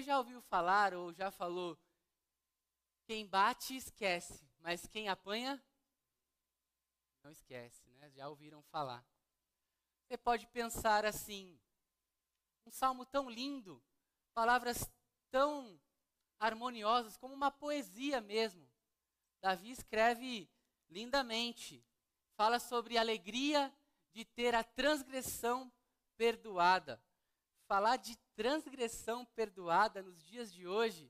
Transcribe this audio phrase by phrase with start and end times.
[0.00, 1.78] Você já ouviu falar ou já falou?
[3.04, 5.62] Quem bate esquece, mas quem apanha
[7.22, 8.08] não esquece, né?
[8.08, 9.04] Já ouviram falar.
[10.02, 11.60] Você pode pensar assim:
[12.64, 13.84] um salmo tão lindo,
[14.32, 14.90] palavras
[15.30, 15.78] tão
[16.38, 18.66] harmoniosas, como uma poesia mesmo.
[19.42, 20.50] Davi escreve
[20.88, 21.84] lindamente,
[22.38, 23.70] fala sobre a alegria
[24.14, 25.70] de ter a transgressão
[26.16, 26.98] perdoada.
[27.70, 31.08] Falar de transgressão perdoada nos dias de hoje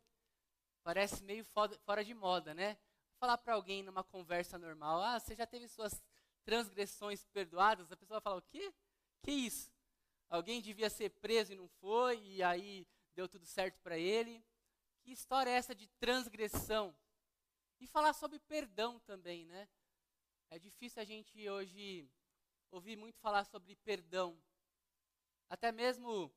[0.82, 2.76] parece meio fora de moda, né?
[3.18, 6.02] Falar para alguém numa conversa normal, ah, você já teve suas
[6.44, 7.90] transgressões perdoadas?
[7.90, 8.74] A pessoa fala, o quê?
[9.22, 9.72] Que isso?
[10.28, 14.44] Alguém devia ser preso e não foi, e aí deu tudo certo para ele.
[15.00, 16.94] Que história é essa de transgressão?
[17.80, 19.66] E falar sobre perdão também, né?
[20.50, 22.06] É difícil a gente hoje
[22.70, 24.38] ouvir muito falar sobre perdão.
[25.48, 26.30] Até mesmo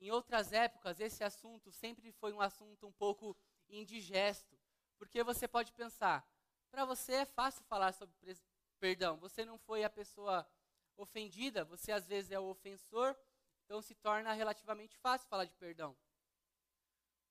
[0.00, 3.36] em outras épocas, esse assunto sempre foi um assunto um pouco
[3.68, 4.56] indigesto.
[4.96, 6.26] Porque você pode pensar,
[6.70, 8.36] para você é fácil falar sobre
[8.78, 9.16] perdão.
[9.18, 10.48] Você não foi a pessoa
[10.96, 13.16] ofendida, você às vezes é o ofensor,
[13.64, 15.96] então se torna relativamente fácil falar de perdão.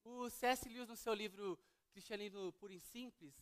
[0.03, 0.67] O C.S.
[0.69, 1.59] Lewis, no seu livro
[1.91, 3.35] Cristianismo Puro e Simples,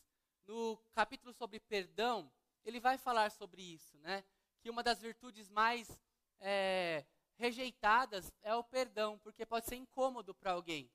[0.44, 2.32] no capítulo sobre perdão,
[2.64, 4.24] ele vai falar sobre isso, né?
[4.60, 6.00] Que uma das virtudes mais
[6.40, 7.04] é,
[7.36, 10.90] rejeitadas é o perdão, porque pode ser incômodo para alguém.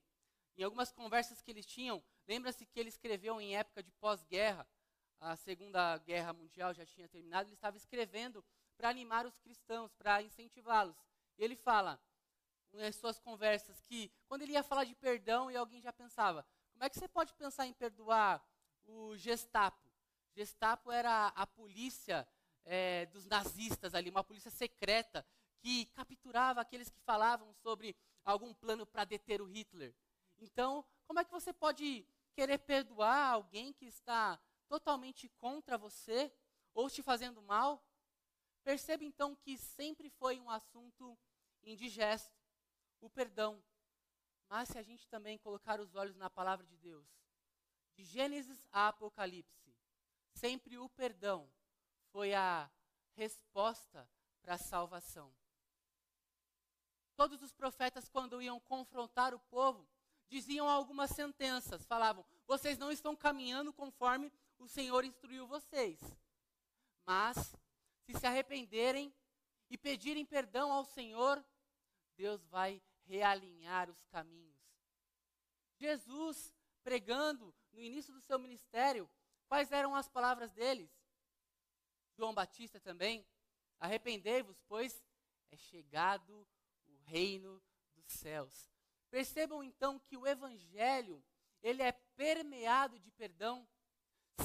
[0.58, 4.67] Em algumas conversas que eles tinham, lembra-se que ele escreveu em época de pós-guerra,
[5.20, 8.44] a Segunda Guerra Mundial já tinha terminado, ele estava escrevendo
[8.75, 10.98] para animar os cristãos, para incentivá-los.
[11.38, 12.02] Ele fala,
[12.73, 16.83] nas suas conversas, que quando ele ia falar de perdão e alguém já pensava, como
[16.83, 18.44] é que você pode pensar em perdoar
[18.86, 19.89] o Gestapo?
[20.33, 22.28] Gestapo era a polícia
[22.66, 25.26] é, dos nazistas ali, uma polícia secreta
[25.62, 27.95] que capturava aqueles que falavam sobre
[28.26, 29.95] algum plano para deter o Hitler.
[30.40, 36.33] Então, como é que você pode querer perdoar alguém que está totalmente contra você
[36.73, 37.83] ou te fazendo mal?
[38.64, 41.17] Perceba então que sempre foi um assunto
[41.64, 42.36] indigesto,
[43.00, 43.64] o perdão.
[44.50, 47.08] Mas se a gente também colocar os olhos na palavra de Deus,
[47.95, 49.76] de Gênesis a Apocalipse,
[50.33, 51.50] sempre o perdão
[52.11, 52.70] foi a
[53.16, 54.10] resposta
[54.42, 55.33] para a salvação.
[57.21, 59.87] Todos os profetas, quando iam confrontar o povo,
[60.27, 65.99] diziam algumas sentenças, falavam: vocês não estão caminhando conforme o Senhor instruiu vocês.
[67.05, 67.55] Mas,
[68.02, 69.14] se se arrependerem
[69.70, 71.45] e pedirem perdão ao Senhor,
[72.17, 74.58] Deus vai realinhar os caminhos.
[75.77, 76.52] Jesus,
[76.83, 79.08] pregando no início do seu ministério,
[79.48, 80.89] quais eram as palavras deles?
[82.17, 83.23] João Batista também.
[83.80, 85.05] Arrependei-vos, pois
[85.52, 86.61] é chegado o
[87.11, 87.61] reino
[87.95, 88.72] dos céus.
[89.10, 91.22] Percebam então que o evangelho,
[91.61, 93.67] ele é permeado de perdão.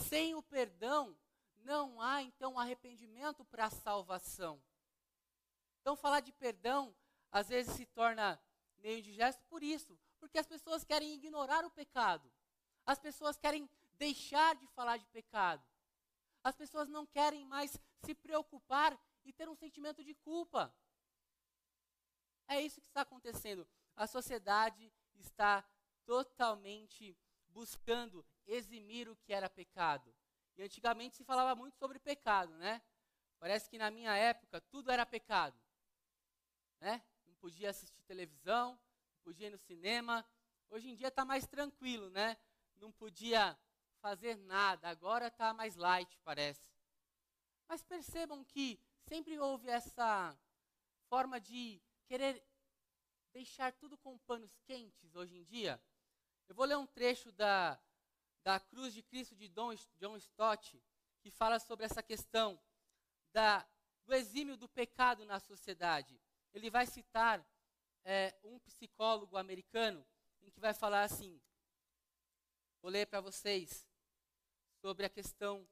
[0.09, 1.16] Sem o perdão,
[1.65, 4.60] não há então arrependimento para a salvação.
[5.81, 6.94] Então, falar de perdão
[7.31, 8.41] às vezes se torna
[8.78, 12.31] meio indigesto por isso, porque as pessoas querem ignorar o pecado,
[12.84, 15.65] as pessoas querem deixar de falar de pecado,
[16.43, 20.75] as pessoas não querem mais se preocupar e ter um sentimento de culpa.
[22.48, 23.66] É isso que está acontecendo.
[23.94, 25.64] A sociedade está
[26.04, 27.16] totalmente
[27.48, 30.14] buscando eximir o que era pecado.
[30.56, 32.80] E antigamente se falava muito sobre pecado, né?
[33.38, 35.58] Parece que na minha época tudo era pecado.
[36.80, 37.02] Né?
[37.26, 40.24] Não podia assistir televisão, não podia ir no cinema.
[40.70, 42.36] Hoje em dia está mais tranquilo, né?
[42.76, 43.58] Não podia
[44.00, 44.88] fazer nada.
[44.88, 46.70] Agora está mais light, parece.
[47.68, 50.36] Mas percebam que sempre houve essa
[51.08, 52.43] forma de querer
[53.33, 55.81] deixar tudo com panos quentes hoje em dia.
[56.49, 57.78] Eu vou ler um trecho da,
[58.43, 60.83] da Cruz de Cristo de John Stott,
[61.21, 62.59] que fala sobre essa questão
[63.33, 63.69] da,
[64.05, 66.19] do exímio do pecado na sociedade.
[66.55, 67.44] Ele vai citar
[68.05, 70.06] é, um psicólogo americano
[70.43, 71.41] em que vai falar assim.
[72.81, 73.87] Vou ler para vocês
[74.81, 75.69] sobre a questão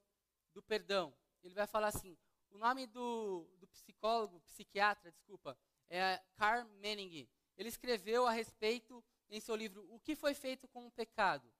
[0.53, 1.15] do perdão.
[1.41, 2.17] Ele vai falar assim:
[2.51, 5.57] o nome do, do psicólogo, psiquiatra, desculpa,
[5.89, 7.27] é Carl Manning.
[7.57, 11.51] Ele escreveu a respeito em seu livro O que foi feito com o pecado?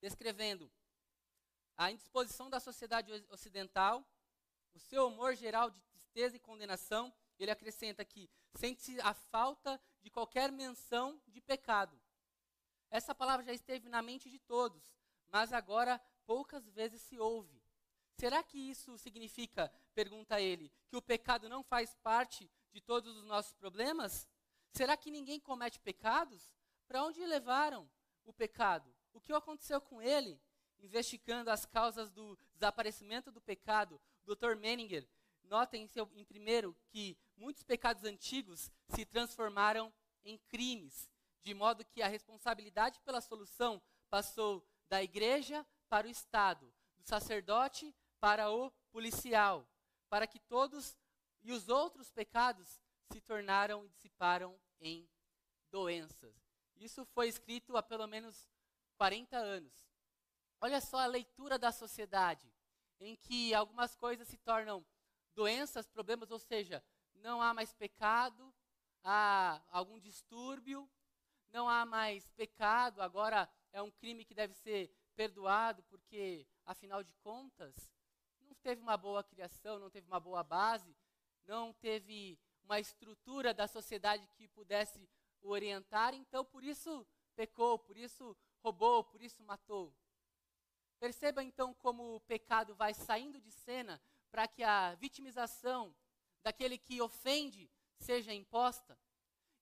[0.00, 0.70] Descrevendo
[1.76, 4.04] a indisposição da sociedade ocidental,
[4.74, 10.10] o seu humor geral de tristeza e condenação, ele acrescenta que sente a falta de
[10.10, 12.00] qualquer menção de pecado.
[12.90, 14.94] Essa palavra já esteve na mente de todos,
[15.28, 17.62] mas agora poucas vezes se ouve.
[18.14, 23.24] Será que isso significa, pergunta ele, que o pecado não faz parte de todos os
[23.24, 24.28] nossos problemas?
[24.70, 26.52] Será que ninguém comete pecados?
[26.86, 27.88] Para onde levaram
[28.26, 28.94] o pecado?
[29.14, 30.38] O que aconteceu com ele?
[30.78, 34.54] Investigando as causas do desaparecimento do pecado, Dr.
[34.56, 35.08] Menninger
[35.44, 39.90] nota em, seu, em primeiro que muitos pecados antigos se transformaram
[40.22, 41.08] em crimes,
[41.40, 47.94] de modo que a responsabilidade pela solução passou da igreja para o Estado, do sacerdote
[48.20, 49.66] para o policial,
[50.08, 50.96] para que todos
[51.42, 52.80] e os outros pecados
[53.12, 55.08] se tornaram e dissiparam em
[55.70, 56.34] doenças.
[56.76, 58.48] Isso foi escrito há pelo menos
[58.96, 59.86] 40 anos.
[60.60, 62.52] Olha só a leitura da sociedade,
[62.98, 64.84] em que algumas coisas se tornam
[65.34, 66.82] doenças, problemas, ou seja,
[67.14, 68.52] não há mais pecado,
[69.04, 70.88] há algum distúrbio,
[71.50, 77.12] não há mais pecado, agora é um crime que deve ser perdoado, porque, afinal de
[77.22, 77.90] contas,
[78.66, 80.92] teve uma boa criação, não teve uma boa base,
[81.46, 85.08] não teve uma estrutura da sociedade que pudesse
[85.40, 89.94] o orientar, então por isso pecou, por isso roubou, por isso matou.
[90.98, 94.02] Perceba então como o pecado vai saindo de cena
[94.32, 95.94] para que a vitimização
[96.42, 97.70] daquele que ofende
[98.00, 98.98] seja imposta.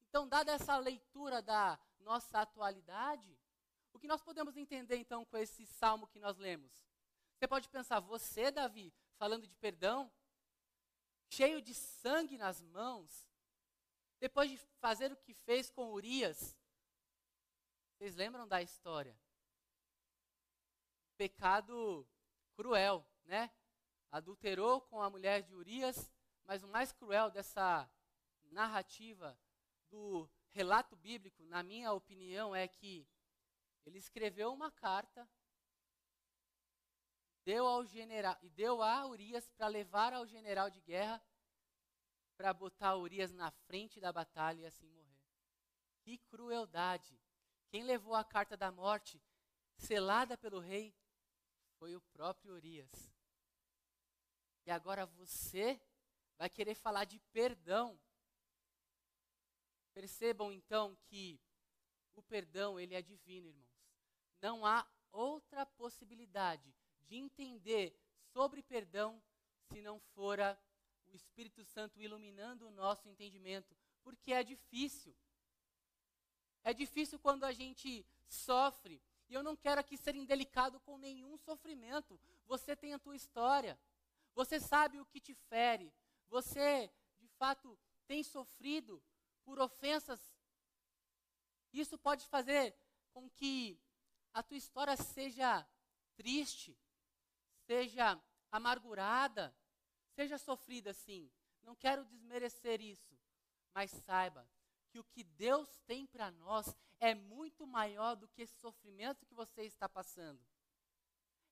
[0.08, 3.38] Então, dada essa leitura da nossa atualidade,
[3.92, 6.93] o que nós podemos entender então com esse salmo que nós lemos?
[7.36, 10.10] Você pode pensar, você, Davi, falando de perdão,
[11.28, 13.28] cheio de sangue nas mãos,
[14.18, 16.56] depois de fazer o que fez com Urias.
[17.92, 19.18] Vocês lembram da história?
[21.16, 22.06] Pecado
[22.54, 23.50] cruel, né?
[24.14, 26.08] adulterou com a mulher de Urias,
[26.44, 27.90] mas o mais cruel dessa
[28.44, 29.36] narrativa
[29.90, 33.04] do relato bíblico, na minha opinião, é que
[33.84, 35.28] ele escreveu uma carta
[37.44, 41.22] deu ao general e deu a Urias para levar ao general de guerra
[42.36, 45.20] para botar Urias na frente da batalha e assim morrer.
[46.02, 47.20] Que crueldade!
[47.68, 49.22] Quem levou a carta da morte
[49.76, 50.94] selada pelo rei
[51.78, 52.90] foi o próprio Urias.
[54.66, 55.80] E agora você
[56.38, 58.00] vai querer falar de perdão.
[59.92, 61.40] Percebam então que
[62.14, 63.64] o perdão, ele é divino, irmãos.
[64.40, 66.74] Não há outra possibilidade
[67.06, 67.96] de entender
[68.32, 69.22] sobre perdão
[69.68, 70.58] se não fora
[71.06, 75.14] o Espírito Santo iluminando o nosso entendimento, porque é difícil.
[76.62, 79.00] É difícil quando a gente sofre.
[79.28, 82.18] E eu não quero aqui ser indelicado com nenhum sofrimento.
[82.46, 83.78] Você tem a tua história.
[84.34, 85.92] Você sabe o que te fere.
[86.28, 86.90] Você,
[87.20, 89.02] de fato, tem sofrido
[89.44, 90.20] por ofensas.
[91.72, 92.74] Isso pode fazer
[93.12, 93.78] com que
[94.32, 95.66] a tua história seja
[96.16, 96.76] triste,
[97.66, 98.20] seja
[98.50, 99.54] amargurada,
[100.14, 101.30] seja sofrida sim.
[101.62, 103.18] Não quero desmerecer isso,
[103.74, 104.48] mas saiba
[104.90, 109.34] que o que Deus tem para nós é muito maior do que esse sofrimento que
[109.34, 110.40] você está passando.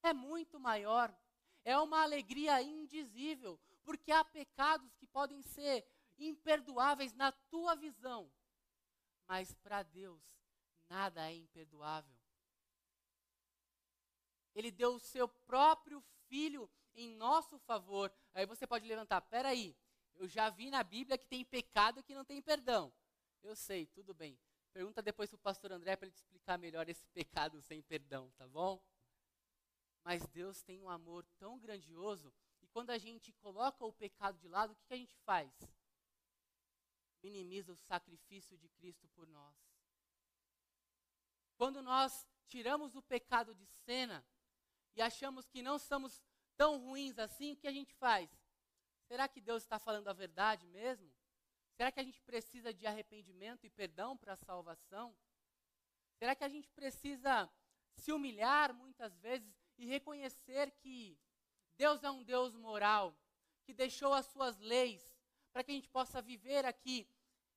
[0.03, 1.15] É muito maior
[1.65, 5.87] é uma alegria indizível, porque há pecados que podem ser
[6.19, 8.31] imperdoáveis na tua visão,
[9.27, 10.23] mas para Deus
[10.89, 12.22] nada é imperdoável.
[14.55, 18.13] Ele deu o seu próprio filho em nosso favor.
[18.35, 19.77] Aí você pode levantar, peraí,
[20.15, 22.93] eu já vi na Bíblia que tem pecado que não tem perdão.
[23.43, 24.39] Eu sei, tudo bem.
[24.73, 28.31] Pergunta depois para o pastor André para ele te explicar melhor esse pecado sem perdão,
[28.33, 28.83] tá bom?
[30.03, 34.49] Mas Deus tem um amor tão grandioso, e quando a gente coloca o pecado de
[34.49, 35.53] lado, o que, que a gente faz?
[37.23, 39.57] Minimiza o sacrifício de Cristo por nós.
[41.57, 44.25] Quando nós tiramos o pecado de cena
[44.95, 46.23] e achamos que não somos
[46.57, 48.31] tão ruins assim, o que a gente faz?
[49.07, 51.13] Será que Deus está falando a verdade mesmo?
[51.77, 55.15] Será que a gente precisa de arrependimento e perdão para a salvação?
[56.19, 57.51] Será que a gente precisa
[57.97, 61.19] se humilhar muitas vezes e reconhecer que
[61.77, 63.17] Deus é um Deus moral,
[63.65, 65.03] que deixou as suas leis
[65.53, 67.09] para que a gente possa viver aqui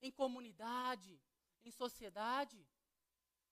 [0.02, 1.20] em comunidade,
[1.64, 2.66] em sociedade.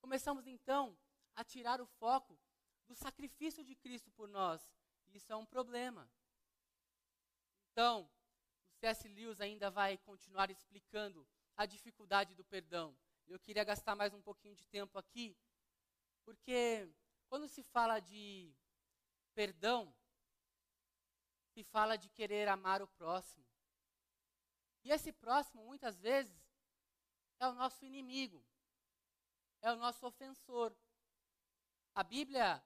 [0.00, 0.96] Começamos então
[1.34, 2.38] a tirar o foco
[2.86, 4.60] do sacrifício de Cristo por nós.
[5.12, 6.10] Isso é um problema.
[7.72, 8.10] Então,
[8.68, 9.08] o C.S.
[9.08, 11.26] Lewis ainda vai continuar explicando
[11.56, 12.96] a dificuldade do perdão.
[13.26, 15.36] Eu queria gastar mais um pouquinho de tempo aqui,
[16.24, 16.88] porque
[17.28, 18.54] quando se fala de
[19.34, 19.92] Perdão
[21.54, 23.44] se fala de querer amar o próximo.
[24.82, 26.36] E esse próximo, muitas vezes,
[27.38, 28.44] é o nosso inimigo,
[29.62, 30.76] é o nosso ofensor.
[31.94, 32.62] A Bíblia,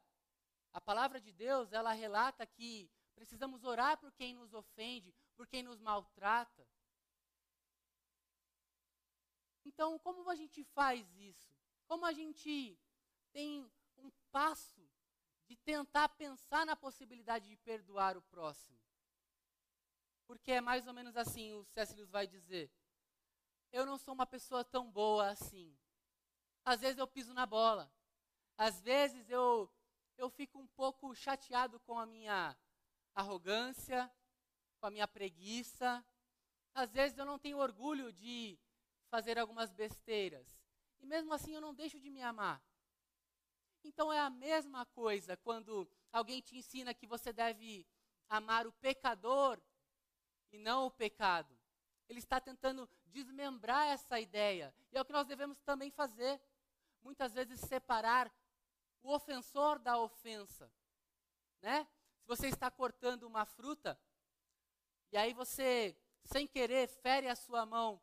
[0.79, 5.61] a palavra de Deus, ela relata que precisamos orar por quem nos ofende, por quem
[5.61, 6.65] nos maltrata.
[9.65, 11.53] Então, como a gente faz isso?
[11.89, 12.79] Como a gente
[13.33, 14.89] tem um passo
[15.49, 18.79] de tentar pensar na possibilidade de perdoar o próximo?
[20.29, 21.67] Porque é mais ou menos assim, o.
[21.97, 22.71] Lewis vai dizer:
[23.73, 25.77] Eu não sou uma pessoa tão boa assim.
[26.65, 27.93] Às vezes eu piso na bola.
[28.57, 29.69] Às vezes eu,
[30.19, 32.57] eu fico um pouco chateado com a minha
[33.15, 34.11] arrogância,
[34.81, 36.05] com a minha preguiça.
[36.75, 38.59] Às vezes eu não tenho orgulho de
[39.09, 40.61] fazer algumas besteiras.
[40.99, 42.61] E mesmo assim eu não deixo de me amar.
[43.85, 47.87] Então é a mesma coisa quando alguém te ensina que você deve
[48.29, 49.61] amar o pecador
[50.51, 51.57] e não o pecado.
[52.09, 54.75] Ele está tentando desmembrar essa ideia.
[54.91, 56.41] E é o que nós devemos também fazer.
[57.03, 58.33] Muitas vezes separar
[59.03, 60.71] o ofensor da ofensa.
[61.61, 61.87] Né?
[62.21, 63.99] Se você está cortando uma fruta,
[65.11, 68.01] e aí você, sem querer, fere a sua mão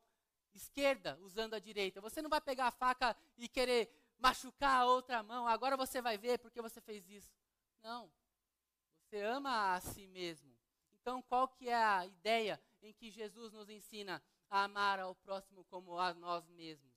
[0.54, 5.22] esquerda usando a direita, você não vai pegar a faca e querer machucar a outra
[5.22, 7.32] mão, agora você vai ver porque você fez isso.
[7.84, 8.12] Não.
[9.04, 10.56] Você ama a si mesmo.
[10.94, 15.64] Então, qual que é a ideia em que Jesus nos ensina a amar ao próximo
[15.66, 16.94] como a nós mesmos?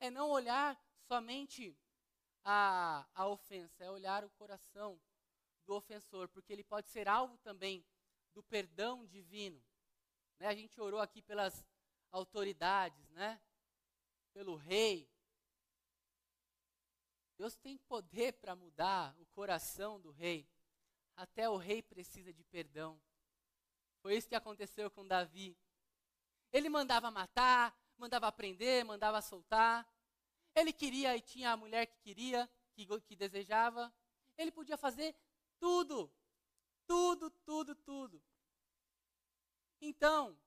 [0.00, 1.76] É não olhar somente
[2.44, 5.00] a, a ofensa, é olhar o coração
[5.64, 7.84] do ofensor, porque ele pode ser alvo também
[8.34, 9.62] do perdão divino.
[10.38, 10.48] Né?
[10.48, 11.66] A gente orou aqui pelas
[12.12, 13.40] autoridades, né?
[14.32, 15.08] pelo rei.
[17.36, 20.48] Deus tem poder para mudar o coração do rei.
[21.16, 23.00] Até o rei precisa de perdão.
[24.02, 25.56] Foi isso que aconteceu com Davi.
[26.52, 29.88] Ele mandava matar, mandava prender, mandava soltar.
[30.54, 33.92] Ele queria e tinha a mulher que queria, que, que desejava.
[34.36, 35.16] Ele podia fazer
[35.58, 36.12] tudo.
[36.86, 38.22] Tudo, tudo, tudo.
[39.80, 40.38] Então,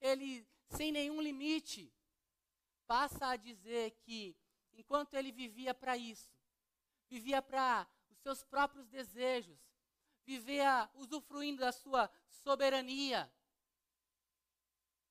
[0.00, 1.92] ele, sem nenhum limite,
[2.86, 4.36] passa a dizer que,
[4.72, 6.30] enquanto ele vivia para isso,
[7.08, 9.58] vivia para os seus próprios desejos,
[10.24, 13.32] vivia usufruindo da sua soberania.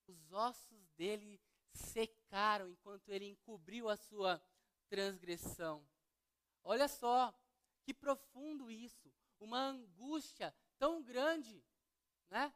[0.06, 1.40] Os ossos dele
[1.76, 4.42] secaram enquanto ele encobriu a sua
[4.88, 5.86] transgressão.
[6.62, 7.32] Olha só,
[7.82, 11.64] que profundo isso, uma angústia tão grande,
[12.28, 12.52] né?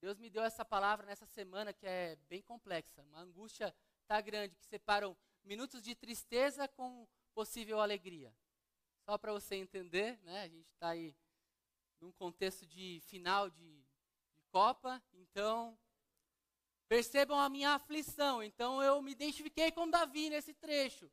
[0.00, 3.74] Deus me deu essa palavra nessa semana que é bem complexa, uma angústia
[4.06, 8.34] tá grande que separam minutos de tristeza com possível alegria.
[9.04, 10.42] Só para você entender, né?
[10.42, 11.16] A gente está aí
[12.00, 13.82] num contexto de final de,
[14.32, 15.78] de Copa, então
[16.92, 18.42] percebam a minha aflição.
[18.42, 21.10] Então eu me identifiquei com Davi nesse trecho.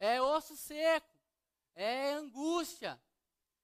[0.00, 1.14] É osso seco,
[1.74, 2.98] é angústia,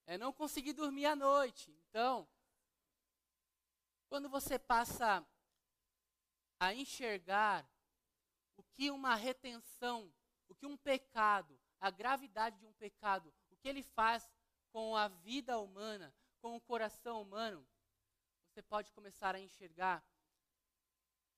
[0.04, 1.75] é não conseguir dormir à noite.
[1.88, 2.28] Então,
[4.11, 5.26] quando você passa
[6.61, 7.66] a enxergar
[8.59, 10.12] o que uma retenção,
[10.47, 14.30] o que um pecado, a gravidade de um pecado, o que ele faz
[14.71, 17.66] com a vida humana, com o coração humano,
[18.50, 20.04] você pode começar a enxergar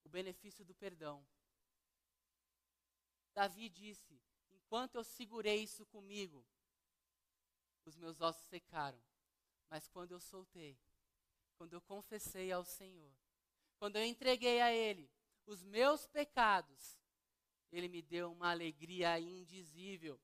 [0.07, 1.27] o benefício do perdão.
[3.35, 4.23] Davi disse:
[4.53, 6.47] Enquanto eu segurei isso comigo,
[7.85, 9.03] os meus ossos secaram.
[9.69, 10.79] Mas quando eu soltei,
[11.59, 13.13] quando eu confessei ao Senhor,
[13.79, 15.11] quando eu entreguei a Ele
[15.45, 16.97] os meus pecados,
[17.73, 20.21] Ele me deu uma alegria indizível.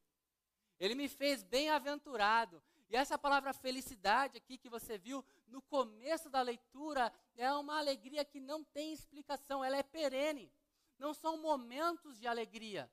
[0.79, 2.63] Ele me fez bem-aventurado.
[2.93, 8.23] E essa palavra felicidade aqui que você viu no começo da leitura é uma alegria
[8.23, 10.53] que não tem explicação, ela é perene.
[10.99, 12.93] Não são momentos de alegria.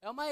[0.00, 0.26] É uma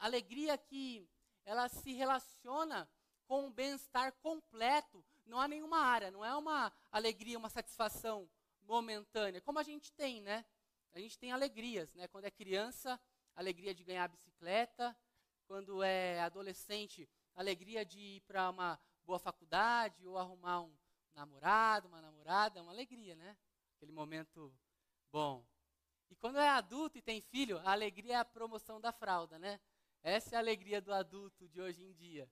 [0.00, 1.08] alegria que
[1.44, 2.90] ela se relaciona
[3.28, 5.04] com um bem-estar completo.
[5.26, 8.28] Não há nenhuma área, não é uma alegria, uma satisfação
[8.62, 10.44] momentânea, como a gente tem, né?
[10.92, 12.08] A gente tem alegrias, né?
[12.08, 13.00] Quando é criança,
[13.36, 14.96] alegria de ganhar bicicleta,
[15.46, 20.76] quando é adolescente, alegria de ir para uma boa faculdade ou arrumar um
[21.14, 23.36] namorado, uma namorada, é uma alegria, né?
[23.76, 24.54] Aquele momento
[25.10, 25.44] bom.
[26.10, 29.60] E quando é adulto e tem filho, a alegria é a promoção da fralda, né?
[30.02, 32.30] Essa é a alegria do adulto de hoje em dia.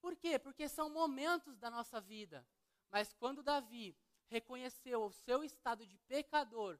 [0.00, 0.38] Por quê?
[0.38, 2.46] Porque são momentos da nossa vida.
[2.90, 3.96] Mas quando Davi
[4.28, 6.78] reconheceu o seu estado de pecador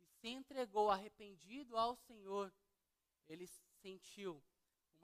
[0.00, 2.52] e se entregou arrependido ao Senhor,
[3.28, 3.46] ele
[3.80, 4.42] sentiu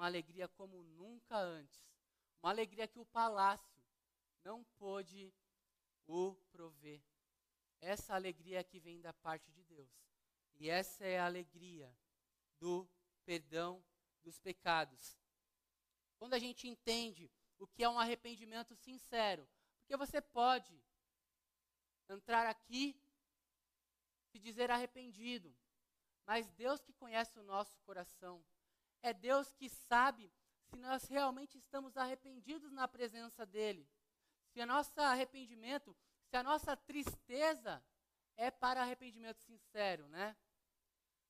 [0.00, 1.86] uma alegria como nunca antes.
[2.42, 3.84] Uma alegria que o palácio
[4.42, 5.30] não pôde
[6.06, 7.02] o prover.
[7.82, 9.90] Essa alegria que vem da parte de Deus.
[10.56, 11.94] E essa é a alegria
[12.58, 12.88] do
[13.26, 13.84] perdão
[14.22, 15.18] dos pecados.
[16.18, 19.46] Quando a gente entende o que é um arrependimento sincero,
[19.80, 20.82] porque você pode
[22.08, 22.98] entrar aqui
[24.32, 25.54] e dizer arrependido,
[26.24, 28.42] mas Deus que conhece o nosso coração.
[29.02, 30.32] É Deus que sabe
[30.68, 33.88] se nós realmente estamos arrependidos na presença dEle.
[34.52, 35.96] Se o nosso arrependimento,
[36.28, 37.82] se a nossa tristeza
[38.36, 40.36] é para arrependimento sincero, né?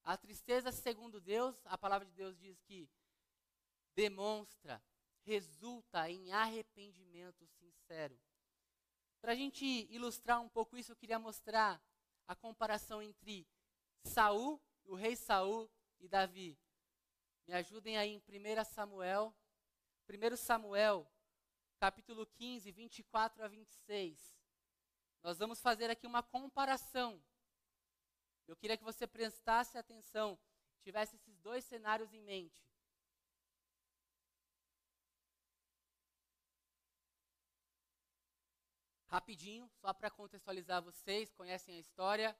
[0.02, 2.88] A tristeza, segundo Deus, a palavra de Deus diz que
[3.94, 4.82] demonstra,
[5.22, 8.18] resulta em arrependimento sincero.
[9.20, 11.82] Para a gente ilustrar um pouco isso, eu queria mostrar
[12.26, 13.46] a comparação entre
[14.04, 16.58] Saul, o rei Saul e Davi.
[17.46, 19.34] Me ajudem aí em 1 Samuel,
[20.08, 21.10] 1 Samuel,
[21.78, 24.38] capítulo 15, 24 a 26.
[25.22, 27.22] Nós vamos fazer aqui uma comparação.
[28.46, 30.38] Eu queria que você prestasse atenção,
[30.82, 32.60] tivesse esses dois cenários em mente.
[39.06, 42.36] Rapidinho, só para contextualizar vocês, conhecem a história.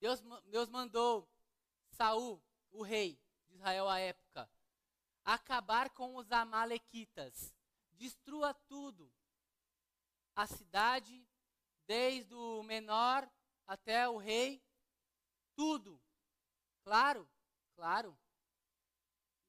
[0.00, 1.28] Deus, Deus mandou
[1.90, 2.42] Saul,
[2.78, 4.50] o rei de Israel à época,
[5.24, 7.54] acabar com os amalequitas.
[7.92, 9.10] Destrua tudo.
[10.34, 11.26] A cidade,
[11.86, 13.28] desde o menor
[13.66, 14.62] até o rei,
[15.54, 16.00] tudo.
[16.84, 17.28] Claro,
[17.74, 18.16] claro.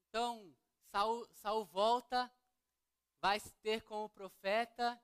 [0.08, 0.56] Então,
[0.90, 2.32] Saul, Saul volta,
[3.20, 5.00] vai se ter com o profeta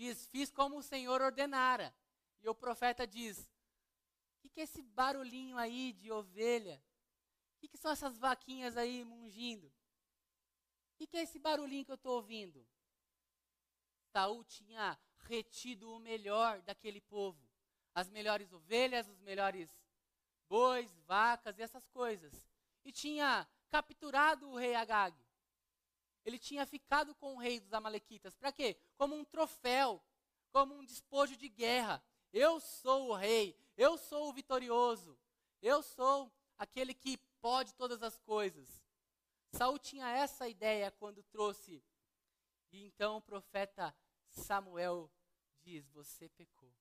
[0.00, 1.94] diz: Fiz como o Senhor ordenara.
[2.40, 6.82] E o profeta diz: O que, que é esse barulhinho aí de ovelha?
[7.60, 9.66] O que, que são essas vaquinhas aí mungindo?
[9.66, 12.66] O que, que é esse barulhinho que eu estou ouvindo?
[14.10, 17.38] Saul tinha retido o melhor daquele povo,
[17.94, 19.70] as melhores ovelhas, os melhores
[20.48, 22.32] bois, vacas e essas coisas.
[22.82, 25.14] E tinha capturado o rei Agag.
[26.24, 28.34] Ele tinha ficado com o rei dos Amalequitas.
[28.34, 28.74] Para quê?
[28.96, 30.02] Como um troféu,
[30.50, 32.02] como um despojo de guerra.
[32.32, 35.18] Eu sou o rei, eu sou o vitorioso,
[35.60, 38.82] eu sou aquele que pode todas as coisas.
[39.52, 41.82] Saul tinha essa ideia quando trouxe.
[42.72, 43.94] E então o profeta
[44.28, 45.10] Samuel
[45.60, 46.72] diz: Você pecou.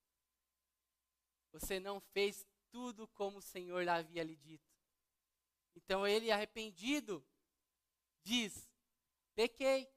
[1.52, 4.70] Você não fez tudo como o Senhor havia lhe dito.
[5.76, 7.26] Então ele, arrependido,
[8.24, 8.70] diz:
[9.34, 9.90] Pequei.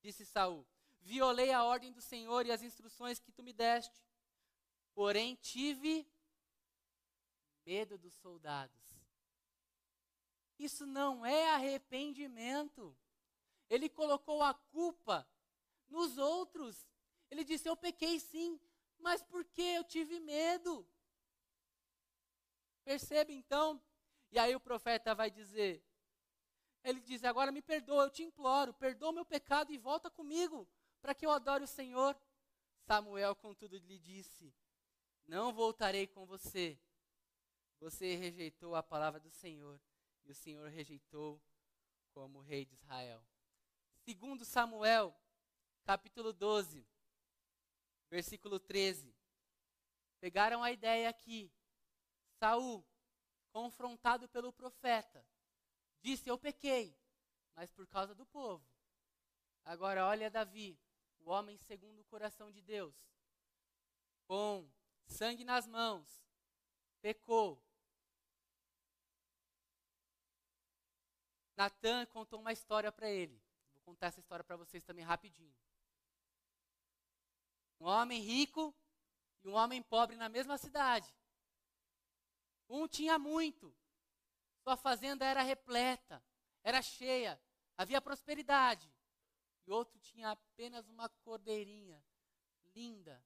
[0.00, 0.66] Disse Saul:
[1.00, 4.02] Violei a ordem do Senhor e as instruções que tu me deste.
[4.94, 6.08] Porém tive
[7.66, 8.80] medo dos soldados.
[10.58, 12.96] Isso não é arrependimento.
[13.68, 15.28] Ele colocou a culpa
[15.88, 16.88] nos outros.
[17.30, 18.58] Ele disse: Eu pequei sim,
[18.98, 20.88] mas por que eu tive medo?
[22.84, 23.82] Percebe então?
[24.30, 25.84] E aí o profeta vai dizer:
[26.86, 30.68] ele diz: Agora me perdoa, eu te imploro, perdoa o meu pecado e volta comigo,
[31.00, 32.16] para que eu adore o Senhor.
[32.86, 34.54] Samuel, contudo, lhe disse:
[35.26, 36.78] Não voltarei com você.
[37.80, 39.80] Você rejeitou a palavra do Senhor,
[40.24, 41.40] e o Senhor rejeitou
[42.12, 43.24] como rei de Israel.
[44.04, 45.14] Segundo Samuel,
[45.84, 46.86] capítulo 12,
[48.08, 49.14] versículo 13.
[50.20, 51.52] Pegaram a ideia aqui.
[52.38, 52.84] Saul,
[53.50, 55.26] confrontado pelo profeta,
[56.06, 56.96] Disse: Eu pequei,
[57.56, 58.64] mas por causa do povo.
[59.64, 60.78] Agora, olha Davi,
[61.18, 62.94] o homem segundo o coração de Deus,
[64.24, 64.70] com
[65.04, 66.24] sangue nas mãos,
[67.00, 67.60] pecou.
[71.56, 73.40] Natan contou uma história para ele.
[73.72, 75.54] Vou contar essa história para vocês também rapidinho.
[77.80, 78.74] Um homem rico
[79.42, 81.12] e um homem pobre na mesma cidade.
[82.68, 83.74] Um tinha muito,
[84.62, 86.22] sua fazenda era repleta,
[86.64, 87.40] era cheia,
[87.76, 88.92] havia prosperidade.
[89.66, 92.02] E outro tinha apenas uma cordeirinha
[92.74, 93.22] linda.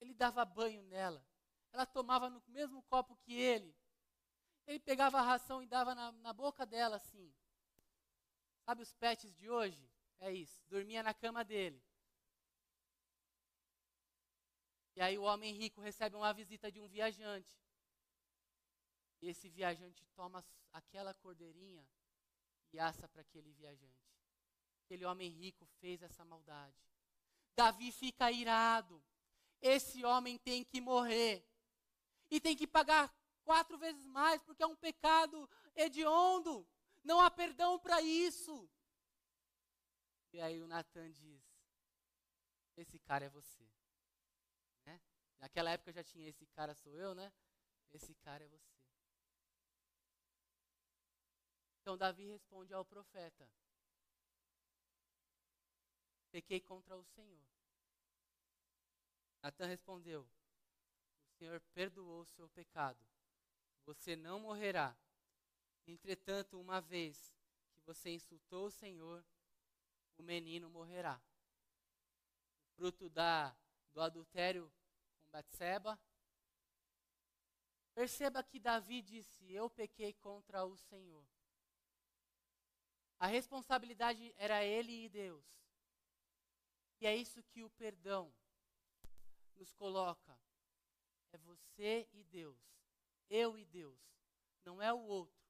[0.00, 1.24] Ele dava banho nela.
[1.72, 3.74] Ela tomava no mesmo copo que ele.
[4.66, 7.32] Ele pegava a ração e dava na, na boca dela assim.
[8.64, 9.90] Sabe os pets de hoje?
[10.20, 10.62] É isso.
[10.68, 11.82] Dormia na cama dele.
[14.94, 17.62] E aí o homem rico recebe uma visita de um viajante
[19.28, 21.86] esse viajante toma aquela cordeirinha
[22.72, 24.10] e assa para aquele viajante.
[24.84, 26.76] Aquele homem rico fez essa maldade.
[27.54, 29.02] Davi fica irado.
[29.60, 31.46] Esse homem tem que morrer.
[32.30, 36.66] E tem que pagar quatro vezes mais, porque é um pecado hediondo.
[37.04, 38.68] Não há perdão para isso.
[40.32, 41.44] E aí o Natan diz:
[42.76, 43.68] Esse cara é você.
[44.86, 45.00] Né?
[45.38, 47.32] Naquela época já tinha esse cara sou eu, né?
[47.92, 48.72] Esse cara é você.
[51.80, 53.50] Então Davi responde ao profeta:
[56.30, 57.44] Pequei contra o Senhor.
[59.42, 63.11] Natan respondeu: O Senhor perdoou o seu pecado.
[63.84, 64.96] Você não morrerá.
[65.86, 67.34] Entretanto, uma vez
[67.74, 69.24] que você insultou o Senhor,
[70.16, 71.20] o menino morrerá.
[72.64, 73.56] O fruto da,
[73.92, 74.72] do adultério
[75.20, 75.98] com Batseba.
[77.94, 81.26] Perceba que Davi disse: Eu pequei contra o Senhor.
[83.18, 85.44] A responsabilidade era ele e Deus.
[87.00, 88.32] E é isso que o perdão
[89.56, 90.38] nos coloca.
[91.32, 92.60] É você e Deus.
[93.28, 94.00] Eu e Deus.
[94.64, 95.42] Não é o outro.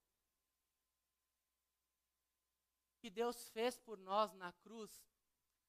[2.90, 5.04] O que Deus fez por nós na cruz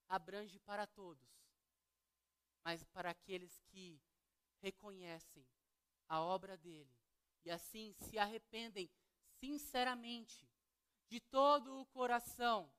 [0.08, 1.28] abrange para todos.
[2.64, 4.00] Mas para aqueles que
[4.62, 5.46] reconhecem
[6.08, 6.96] a obra dele
[7.44, 8.90] e assim se arrependem
[9.44, 10.50] sinceramente,
[11.10, 12.72] de todo o coração,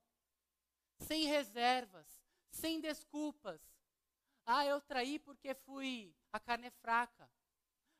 [0.97, 2.07] sem reservas,
[2.49, 3.61] sem desculpas.
[4.45, 7.29] Ah, eu traí porque fui, a carne é fraca.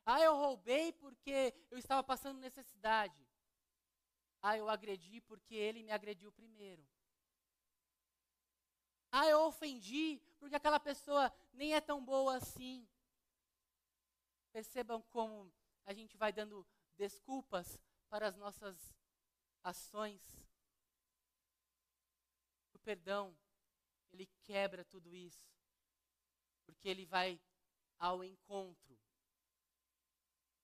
[0.05, 3.27] Ah, eu roubei porque eu estava passando necessidade.
[4.39, 6.87] Ah, eu agredi porque ele me agrediu primeiro.
[9.11, 12.87] Ah, eu ofendi porque aquela pessoa nem é tão boa assim.
[14.51, 15.51] Percebam como
[15.85, 18.77] a gente vai dando desculpas para as nossas
[19.63, 20.21] ações.
[22.73, 23.35] O perdão,
[24.11, 25.49] ele quebra tudo isso.
[26.63, 27.41] Porque ele vai
[27.97, 29.04] ao encontro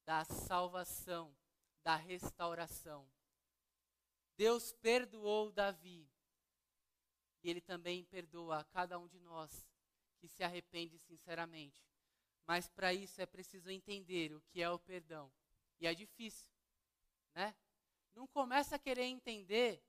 [0.06, 1.36] da salvação,
[1.84, 3.08] da restauração.
[4.36, 6.10] Deus perdoou Davi.
[7.44, 9.68] E ele também perdoa a cada um de nós
[10.20, 11.84] que se arrepende sinceramente.
[12.46, 15.32] Mas para isso é preciso entender o que é o perdão.
[15.80, 16.48] E é difícil,
[17.34, 17.56] né?
[18.14, 19.84] Não começa a querer entender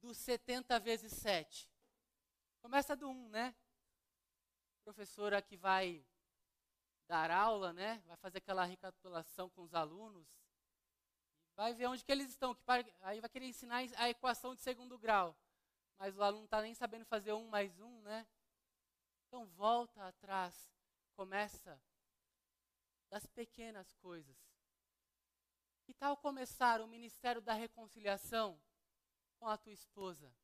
[0.00, 1.70] do 70 vezes 7.
[2.60, 3.54] Começa do 1, né?
[4.84, 6.06] Professora que vai
[7.06, 8.02] dar aula, né?
[8.06, 10.26] Vai fazer aquela recapitulação com os alunos.
[11.54, 12.54] Vai ver onde que eles estão.
[12.54, 12.62] Que
[13.00, 15.36] aí vai querer ensinar a equação de segundo grau.
[15.98, 18.26] Mas o aluno não está nem sabendo fazer um mais um, né?
[19.26, 20.70] Então volta atrás.
[21.14, 21.80] Começa
[23.08, 24.36] das pequenas coisas.
[25.84, 28.60] Que tal começar o ministério da reconciliação
[29.38, 30.34] com a tua esposa,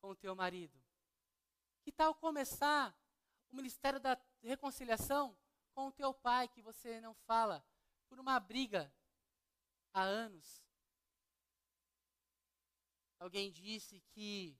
[0.00, 0.80] com o teu marido?
[1.82, 2.96] Que tal começar
[3.50, 5.36] o ministério da reconciliação
[5.76, 7.62] com o teu pai, que você não fala,
[8.08, 8.90] por uma briga
[9.92, 10.64] há anos?
[13.18, 14.58] Alguém disse que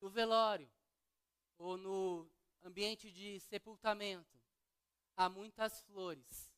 [0.00, 0.68] no velório
[1.56, 2.28] ou no
[2.64, 4.36] ambiente de sepultamento
[5.16, 6.52] há muitas flores.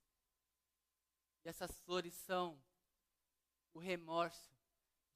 [1.45, 2.59] E essas flores são
[3.75, 4.57] o remorso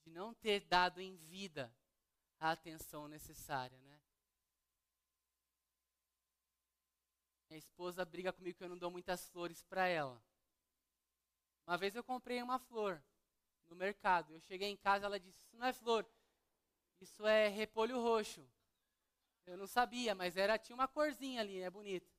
[0.02, 1.74] de não ter dado em vida
[2.38, 4.02] a atenção necessária, né?
[7.48, 10.20] Minha esposa briga comigo que eu não dou muitas flores para ela.
[11.66, 13.02] Uma vez eu comprei uma flor
[13.66, 14.32] no mercado.
[14.32, 16.06] Eu cheguei em casa, ela disse: "Isso não é flor,
[17.00, 18.48] isso é repolho roxo".
[19.46, 22.12] Eu não sabia, mas era tinha uma corzinha ali, é bonito.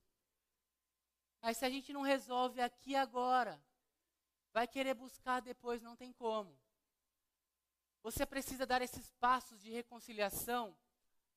[1.41, 3.61] Mas se a gente não resolve aqui agora,
[4.53, 6.57] vai querer buscar depois, não tem como.
[8.01, 10.75] Você precisa dar esses passos de reconciliação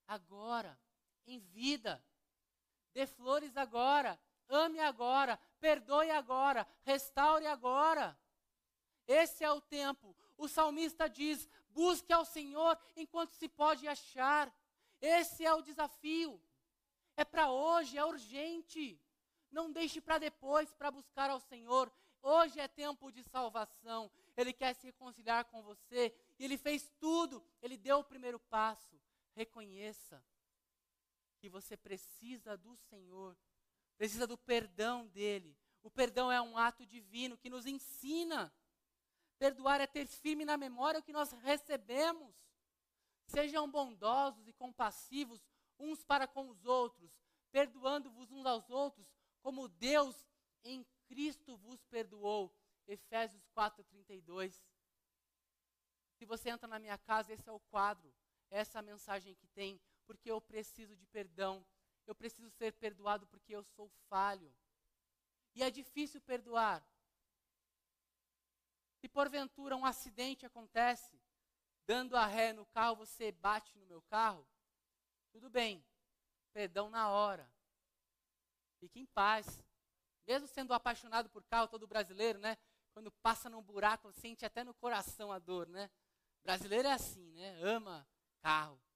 [0.07, 0.79] agora,
[1.27, 2.03] em vida.
[2.93, 8.19] Dê flores agora, ame agora, perdoe agora, restaure agora.
[9.07, 10.17] Esse é o tempo.
[10.37, 14.53] O salmista diz: busque ao Senhor enquanto se pode achar.
[15.01, 16.41] Esse é o desafio.
[17.17, 19.01] É para hoje, é urgente.
[19.51, 21.93] Não deixe para depois para buscar ao Senhor.
[22.23, 24.11] Hoje é tempo de salvação.
[24.37, 26.15] Ele quer se reconciliar com você.
[26.39, 27.43] E ele fez tudo.
[27.63, 29.01] Ele deu o primeiro passo.
[29.35, 30.23] Reconheça
[31.41, 33.37] que você precisa do Senhor.
[33.97, 35.57] Precisa do perdão dele.
[35.83, 38.53] O perdão é um ato divino que nos ensina.
[39.39, 42.35] Perdoar é ter firme na memória o que nós recebemos.
[43.27, 45.43] Sejam bondosos e compassivos
[45.79, 47.11] uns para com os outros,
[47.51, 50.27] perdoando-vos uns aos outros, como Deus
[50.63, 52.55] em Cristo vos perdoou.
[52.87, 54.61] Efésios 4:32.
[56.17, 58.13] Se você entra na minha casa, esse é o quadro,
[58.51, 61.65] essa é a mensagem que tem, porque eu preciso de perdão.
[62.05, 64.53] Eu preciso ser perdoado porque eu sou falho.
[65.55, 66.85] E é difícil perdoar.
[68.97, 71.17] Se porventura um acidente acontece,
[71.87, 74.45] dando a ré no carro, você bate no meu carro,
[75.31, 75.81] tudo bem,
[76.53, 77.49] perdão na hora.
[78.81, 79.63] Fique em paz.
[80.27, 82.59] Mesmo sendo apaixonado por carro, todo brasileiro, né?
[82.93, 85.89] Quando passa num buraco, sente até no coração a dor, né?
[86.43, 87.63] Brasileiro é assim, né?
[87.63, 88.05] Ama
[88.43, 88.90] carro.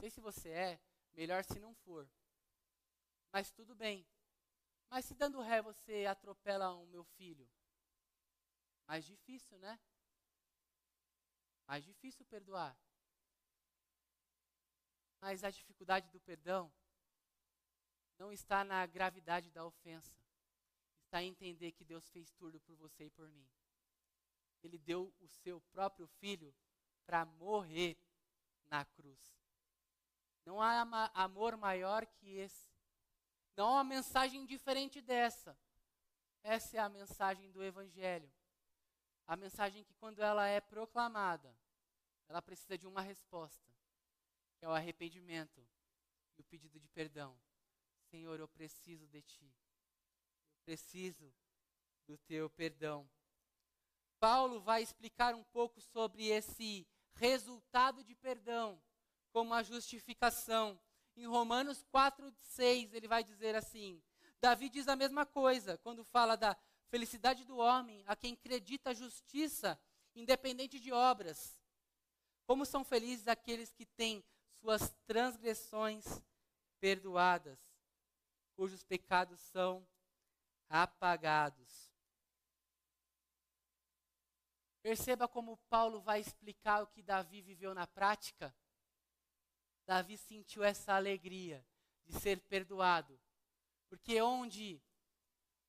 [0.00, 0.80] Sei se você é,
[1.12, 2.08] melhor se não for.
[3.32, 4.06] Mas tudo bem.
[4.90, 7.48] Mas se dando ré você atropela o meu filho,
[8.86, 9.78] mais difícil, né?
[11.66, 12.76] Mais difícil perdoar.
[15.20, 16.72] Mas a dificuldade do perdão
[18.18, 20.16] não está na gravidade da ofensa.
[21.04, 23.48] Está em entender que Deus fez tudo por você e por mim.
[24.62, 26.54] Ele deu o seu próprio filho
[27.04, 27.98] para morrer
[28.66, 29.38] na cruz.
[30.44, 32.70] Não há amor maior que esse.
[33.56, 35.58] Não há uma mensagem diferente dessa.
[36.42, 38.30] Essa é a mensagem do Evangelho.
[39.26, 41.54] A mensagem que, quando ela é proclamada,
[42.28, 43.68] ela precisa de uma resposta,
[44.58, 45.60] que é o arrependimento
[46.36, 47.38] e o pedido de perdão.
[48.10, 49.54] Senhor, eu preciso de Ti.
[50.54, 51.34] Eu preciso
[52.06, 53.08] do Teu perdão.
[54.18, 58.80] Paulo vai explicar um pouco sobre esse resultado de perdão
[59.32, 60.78] como a justificação.
[61.16, 64.02] Em Romanos 4, 6, ele vai dizer assim:
[64.40, 66.56] Davi diz a mesma coisa quando fala da
[66.88, 69.78] felicidade do homem a quem acredita a justiça,
[70.14, 71.58] independente de obras.
[72.46, 74.24] Como são felizes aqueles que têm
[74.60, 76.04] suas transgressões
[76.80, 77.58] perdoadas,
[78.56, 79.86] cujos pecados são
[80.68, 81.92] apagados.
[84.82, 88.54] Perceba como Paulo vai explicar o que Davi viveu na prática.
[89.88, 91.66] Davi sentiu essa alegria
[92.04, 93.18] de ser perdoado,
[93.88, 94.82] porque onde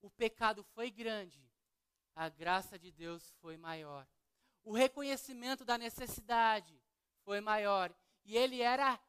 [0.02, 1.50] o pecado foi grande,
[2.14, 4.06] a graça de Deus foi maior.
[4.62, 6.78] O reconhecimento da necessidade
[7.24, 7.96] foi maior.
[8.26, 9.00] E ele era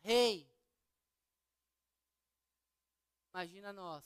[0.00, 0.46] rei.
[3.30, 4.04] Imagina nós,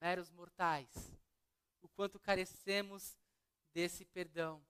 [0.00, 0.94] meros mortais,
[1.80, 3.18] o quanto carecemos
[3.72, 4.64] desse perdão.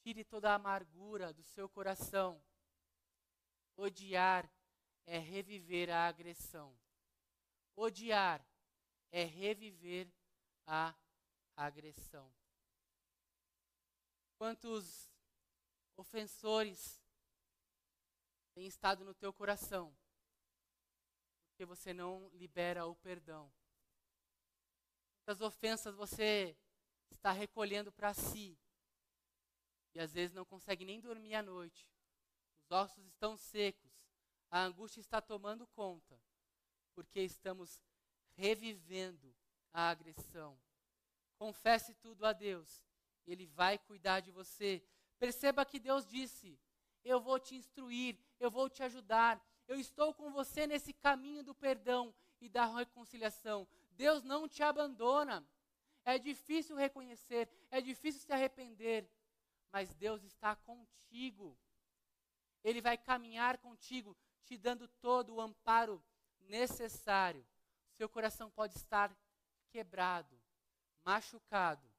[0.00, 2.42] Tire toda a amargura do seu coração.
[3.76, 4.50] Odiar
[5.04, 6.76] é reviver a agressão.
[7.76, 8.44] Odiar
[9.12, 10.10] é reviver
[10.66, 10.94] a
[11.54, 12.32] agressão.
[14.38, 15.10] Quantos
[15.96, 17.02] ofensores
[18.54, 19.94] têm estado no teu coração?
[21.48, 23.52] Porque você não libera o perdão.
[25.24, 26.56] Quantas ofensas você
[27.10, 28.58] está recolhendo para si?
[29.94, 31.95] E às vezes não consegue nem dormir à noite.
[32.66, 33.92] Os ossos estão secos.
[34.50, 36.20] A angústia está tomando conta.
[36.94, 37.80] Porque estamos
[38.34, 39.32] revivendo
[39.72, 40.58] a agressão.
[41.38, 42.82] Confesse tudo a Deus,
[43.26, 44.82] Ele vai cuidar de você.
[45.18, 46.58] Perceba que Deus disse:
[47.04, 51.54] Eu vou te instruir, eu vou te ajudar, eu estou com você nesse caminho do
[51.54, 53.68] perdão e da reconciliação.
[53.92, 55.46] Deus não te abandona.
[56.04, 59.10] É difícil reconhecer, é difícil se arrepender,
[59.72, 61.58] mas Deus está contigo.
[62.66, 66.02] Ele vai caminhar contigo, te dando todo o amparo
[66.40, 67.44] necessário
[67.96, 69.16] seu coração pode estar
[69.70, 70.38] quebrado,
[71.02, 71.90] machucado,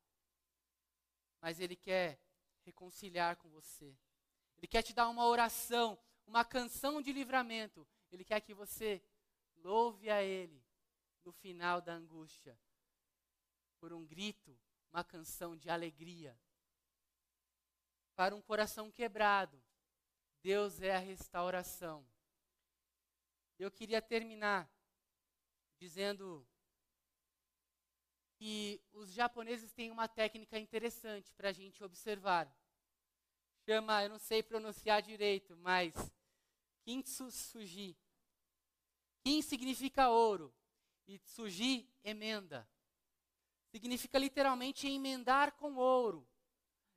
[1.41, 2.21] mas Ele quer
[2.63, 3.97] reconciliar com você.
[4.57, 7.87] Ele quer te dar uma oração, uma canção de livramento.
[8.11, 9.01] Ele quer que você
[9.55, 10.63] louve a Ele
[11.25, 12.57] no final da angústia,
[13.79, 14.57] por um grito,
[14.91, 16.39] uma canção de alegria.
[18.15, 19.59] Para um coração quebrado,
[20.41, 22.05] Deus é a restauração.
[23.59, 24.69] Eu queria terminar
[25.79, 26.47] dizendo
[28.37, 32.51] que os japoneses têm uma técnica interessante para a gente observar.
[33.65, 35.93] Chama, eu não sei pronunciar direito, mas
[36.83, 37.97] Kintsugi.
[39.23, 40.53] Kin significa ouro
[41.07, 42.67] e Tsuji, emenda.
[43.71, 46.27] Significa literalmente emendar com ouro.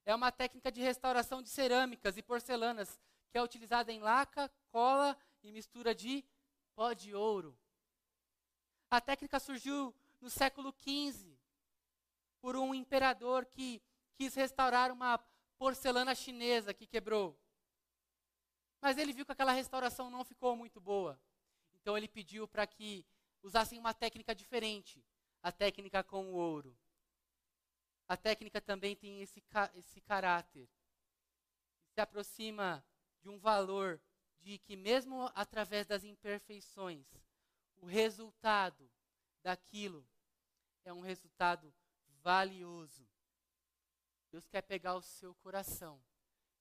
[0.05, 5.17] É uma técnica de restauração de cerâmicas e porcelanas que é utilizada em laca, cola
[5.43, 6.25] e mistura de
[6.75, 7.57] pó de ouro.
[8.91, 11.39] A técnica surgiu no século XV
[12.41, 13.83] por um imperador que
[14.17, 15.19] quis restaurar uma
[15.59, 17.39] porcelana chinesa que quebrou.
[18.81, 21.21] Mas ele viu que aquela restauração não ficou muito boa.
[21.75, 23.07] Então ele pediu para que
[23.43, 25.05] usassem uma técnica diferente,
[25.43, 26.77] a técnica com o ouro.
[28.09, 29.43] A técnica também tem esse,
[29.75, 30.69] esse caráter.
[31.95, 32.85] Se aproxima
[33.23, 34.01] de um valor
[34.41, 37.07] de que, mesmo através das imperfeições,
[37.77, 38.91] o resultado
[39.43, 40.07] daquilo
[40.85, 41.73] é um resultado
[42.23, 43.07] valioso.
[44.31, 46.03] Deus quer pegar o seu coração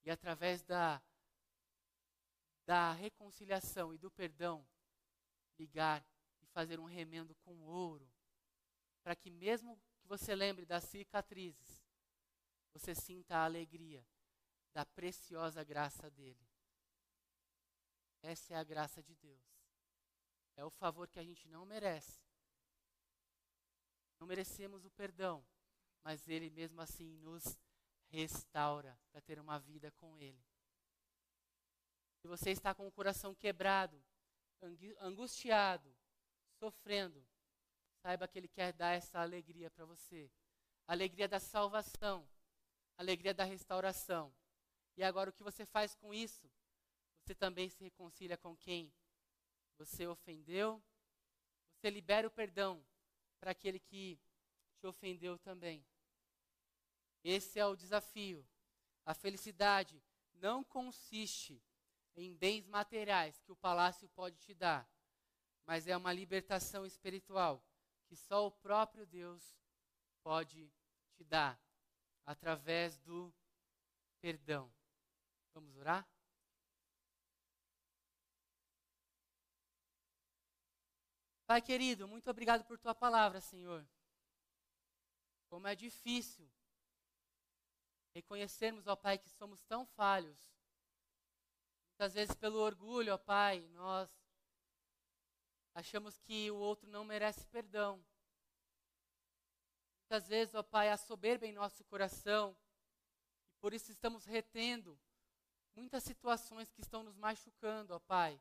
[0.04, 1.02] e, através da,
[2.65, 4.65] da reconciliação e do perdão,
[5.58, 6.06] ligar
[6.41, 8.10] e fazer um remendo com ouro,
[9.04, 11.84] para que, mesmo que você lembre das cicatrizes,
[12.74, 14.06] você sinta a alegria
[14.74, 16.49] da preciosa graça dele.
[18.21, 19.43] Essa é a graça de Deus.
[20.55, 22.27] É o favor que a gente não merece,
[24.19, 25.45] Não merecemos o perdão,
[26.03, 27.58] mas Ele mesmo assim nos
[28.10, 30.43] restaura para ter uma vida com Ele.
[32.17, 34.03] Se você está com o coração quebrado,
[34.99, 35.95] angustiado,
[36.60, 37.25] sofrendo,
[38.01, 40.29] saiba que Ele quer dar essa alegria para você.
[40.86, 42.27] Alegria da salvação,
[42.97, 44.34] alegria da restauração.
[44.97, 46.51] E agora o que você faz com isso?
[47.30, 48.92] Você também se reconcilia com quem
[49.78, 50.84] você ofendeu,
[51.72, 52.84] você libera o perdão
[53.39, 54.20] para aquele que
[54.80, 55.86] te ofendeu também.
[57.24, 58.44] Esse é o desafio.
[59.06, 61.62] A felicidade não consiste
[62.15, 64.89] em bens materiais que o palácio pode te dar,
[65.68, 67.63] mas é uma libertação espiritual
[68.08, 69.56] que só o próprio Deus
[70.24, 70.74] pode
[71.13, 71.62] te dar
[72.26, 73.32] através do
[74.20, 74.74] perdão.
[75.54, 76.10] Vamos orar?
[81.50, 83.84] Pai querido, muito obrigado por tua palavra, Senhor.
[85.50, 86.48] Como é difícil
[88.14, 90.38] reconhecermos, ó Pai, que somos tão falhos.
[91.88, 94.08] Muitas vezes, pelo orgulho, ó Pai, nós
[95.74, 97.96] achamos que o outro não merece perdão.
[100.02, 102.56] Muitas vezes, ó Pai, há soberba em nosso coração
[103.50, 105.02] e por isso estamos retendo
[105.74, 108.40] muitas situações que estão nos machucando, ó Pai.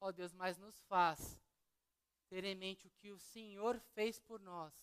[0.00, 1.40] Ó Deus, mas nos faz
[2.28, 4.74] ter em mente o que o Senhor fez por nós,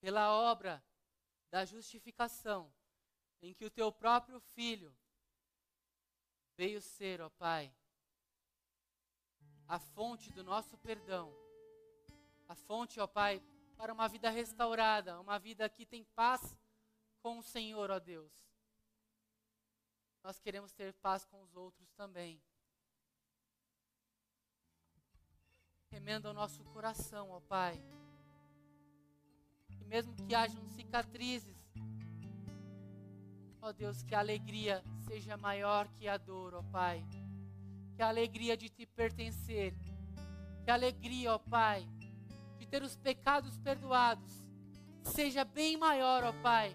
[0.00, 0.84] pela obra
[1.50, 2.72] da justificação,
[3.40, 4.94] em que o teu próprio Filho
[6.56, 7.74] veio ser, ó Pai,
[9.68, 11.32] a fonte do nosso perdão,
[12.48, 13.40] a fonte, ó Pai,
[13.76, 16.56] para uma vida restaurada, uma vida que tem paz
[17.22, 18.32] com o Senhor, ó Deus.
[20.22, 22.40] Nós queremos ter paz com os outros também.
[25.92, 27.78] Remenda o nosso coração, ó Pai.
[29.78, 31.54] E mesmo que hajam cicatrizes,
[33.60, 37.04] ó Deus, que a alegria seja maior que a dor, ó Pai.
[37.94, 39.74] Que a alegria de te pertencer,
[40.64, 41.86] que a alegria, ó Pai,
[42.58, 44.42] de ter os pecados perdoados,
[45.04, 46.74] seja bem maior, ó Pai,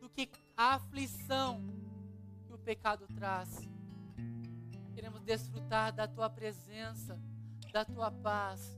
[0.00, 1.60] do que a aflição
[2.46, 3.68] que o pecado traz.
[4.94, 7.20] Queremos desfrutar da tua presença
[7.72, 8.76] da tua paz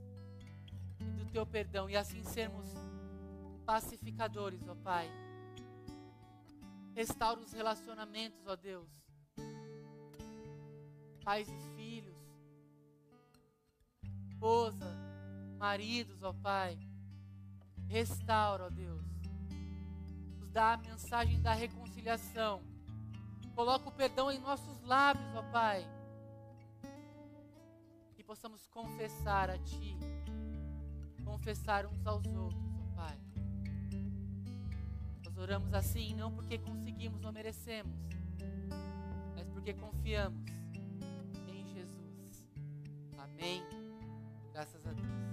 [0.99, 2.67] e do teu perdão e assim sermos
[3.65, 5.09] pacificadores, ó Pai.
[6.93, 8.89] Restaura os relacionamentos, ó Deus.
[11.23, 12.17] Pais e filhos,
[14.29, 14.85] esposa,
[15.57, 16.77] maridos, ó Pai.
[17.87, 19.05] Restaura, ó Deus.
[20.39, 22.61] Nos dá a mensagem da reconciliação.
[23.55, 26.00] Coloca o perdão em nossos lábios, ó Pai
[28.31, 29.97] possamos confessar a Ti,
[31.25, 33.19] confessar uns aos outros, ó Pai.
[35.25, 37.93] Nós oramos assim não porque conseguimos ou merecemos,
[39.35, 40.45] mas porque confiamos
[41.49, 42.47] em Jesus.
[43.17, 43.61] Amém.
[44.53, 45.30] Graças a Deus.